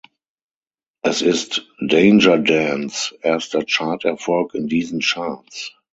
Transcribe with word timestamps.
Es 1.03 1.21
ist 1.21 1.69
Danger 1.79 2.39
Dans 2.39 3.13
erster 3.21 3.63
Charterfolg 3.63 4.55
in 4.55 4.65
diesen 4.67 4.99
Charts. 4.99 5.73